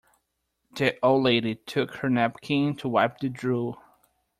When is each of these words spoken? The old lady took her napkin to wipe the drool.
The 0.75 0.97
old 1.05 1.21
lady 1.25 1.53
took 1.53 1.97
her 1.97 2.09
napkin 2.09 2.75
to 2.77 2.89
wipe 2.89 3.19
the 3.19 3.29
drool. 3.29 3.79